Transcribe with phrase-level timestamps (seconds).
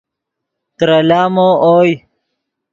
[0.77, 1.93] ترے لامو اوئے